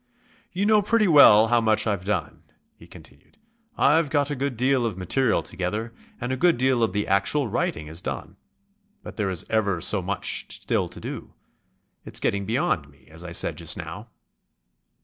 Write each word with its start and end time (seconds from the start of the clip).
"You 0.51 0.65
know 0.65 0.81
pretty 0.81 1.07
well 1.07 1.49
how 1.49 1.61
much 1.61 1.85
I've 1.85 2.05
done," 2.05 2.41
he 2.75 2.87
continued. 2.87 3.37
"I've 3.77 4.09
got 4.09 4.31
a 4.31 4.35
good 4.35 4.57
deal 4.57 4.83
of 4.83 4.97
material 4.97 5.43
together 5.43 5.93
and 6.19 6.31
a 6.31 6.37
good 6.37 6.57
deal 6.57 6.81
of 6.81 6.91
the 6.91 7.05
actual 7.07 7.47
writing 7.47 7.85
is 7.85 8.01
done. 8.01 8.35
But 9.03 9.15
there 9.15 9.29
is 9.29 9.45
ever 9.47 9.79
so 9.79 10.01
much 10.01 10.47
still 10.59 10.89
to 10.89 10.99
do. 10.99 11.35
It's 12.03 12.19
getting 12.19 12.47
beyond 12.47 12.89
me, 12.89 13.09
as 13.11 13.23
I 13.23 13.31
said 13.31 13.59
just 13.59 13.77
now." 13.77 14.07